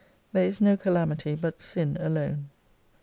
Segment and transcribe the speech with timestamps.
[0.33, 2.49] There is no calamity but Sin alone.